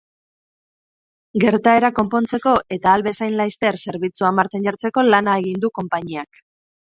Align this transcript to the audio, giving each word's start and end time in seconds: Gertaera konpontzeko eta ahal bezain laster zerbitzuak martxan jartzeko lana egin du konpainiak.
Gertaera 1.43 1.91
konpontzeko 1.99 2.53
eta 2.77 2.89
ahal 2.93 3.05
bezain 3.09 3.37
laster 3.41 3.77
zerbitzuak 3.85 4.35
martxan 4.41 4.67
jartzeko 4.71 5.05
lana 5.11 5.37
egin 5.43 5.63
du 5.67 5.73
konpainiak. 5.81 6.43